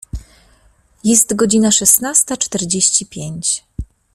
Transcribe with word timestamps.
Jest 1.03 1.35
godzina 1.35 1.71
szesnasta 1.71 2.37
czterdzieści 2.37 3.05
pięć. 3.05 3.63